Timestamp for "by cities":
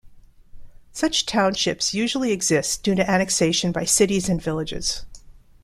3.71-4.29